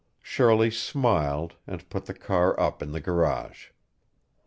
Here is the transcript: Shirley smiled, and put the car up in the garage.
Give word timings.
Shirley 0.23 0.71
smiled, 0.71 1.57
and 1.67 1.87
put 1.87 2.07
the 2.07 2.15
car 2.15 2.59
up 2.59 2.81
in 2.81 2.91
the 2.91 2.99
garage. 3.01 3.67